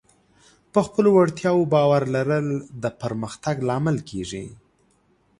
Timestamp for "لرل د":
2.15-2.85